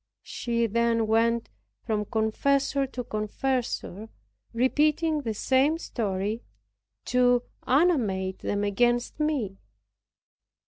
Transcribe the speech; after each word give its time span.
She 0.23 0.65
then 0.65 1.05
went 1.05 1.47
from 1.85 2.05
confessor 2.05 2.87
to 2.87 3.03
confessor, 3.03 4.09
repeating 4.51 5.21
the 5.21 5.35
same 5.35 5.77
story, 5.77 6.41
to 7.05 7.43
animate 7.67 8.39
them 8.39 8.63
against 8.63 9.19
me. 9.19 9.59